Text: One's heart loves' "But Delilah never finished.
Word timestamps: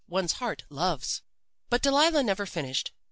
One's 0.07 0.31
heart 0.31 0.63
loves' 0.71 1.21
"But 1.69 1.83
Delilah 1.83 2.23
never 2.23 2.47
finished. 2.47 2.91